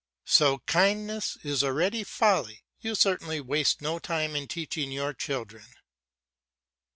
So 0.25 0.57
kindness 0.65 1.37
is 1.43 1.63
already 1.63 2.03
folly. 2.03 2.63
You 2.79 2.95
certainly 2.95 3.39
waste 3.39 3.83
no 3.83 3.99
time 3.99 4.35
in 4.35 4.47
teaching 4.47 4.91
your 4.91 5.13
children. 5.13 5.67